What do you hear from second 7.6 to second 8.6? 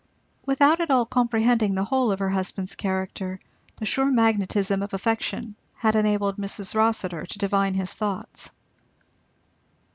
his thoughts.